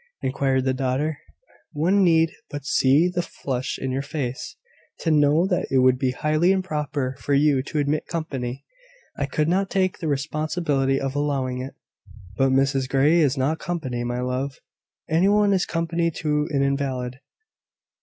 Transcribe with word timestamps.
inquired 0.23 0.65
the 0.65 0.73
daughter. 0.73 1.19
"One 1.73 2.03
need 2.03 2.31
but 2.49 2.65
see 2.65 3.07
the 3.07 3.21
flush 3.21 3.77
in 3.77 3.91
your 3.91 4.01
face, 4.01 4.55
to 5.01 5.11
know 5.11 5.45
that 5.45 5.67
it 5.69 5.77
would 5.77 5.99
be 5.99 6.09
highly 6.09 6.51
improper 6.51 7.15
for 7.19 7.35
you 7.35 7.61
to 7.61 7.77
admit 7.77 8.07
company. 8.07 8.65
I 9.15 9.27
could 9.27 9.47
not 9.47 9.69
take 9.69 9.99
the 9.99 10.07
responsibility 10.07 10.99
of 10.99 11.13
allowing 11.15 11.61
it." 11.61 11.75
"But 12.35 12.49
Mrs 12.49 12.89
Grey 12.89 13.19
is 13.19 13.37
not 13.37 13.59
company, 13.59 14.03
my 14.03 14.21
love." 14.21 14.57
"Any 15.07 15.27
one 15.29 15.53
is 15.53 15.67
company 15.67 16.09
to 16.15 16.47
an 16.49 16.63
invalid. 16.63 17.19